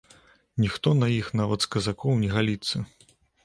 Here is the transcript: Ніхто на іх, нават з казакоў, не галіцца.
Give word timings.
Ніхто 0.63 0.93
на 1.03 1.11
іх, 1.17 1.29
нават 1.43 1.67
з 1.67 1.71
казакоў, 1.77 2.19
не 2.25 2.29
галіцца. 2.35 2.87